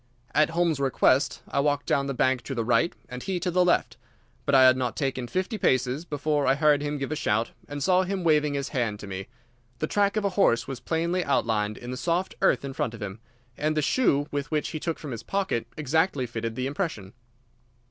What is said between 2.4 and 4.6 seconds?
to the right, and he to the left, but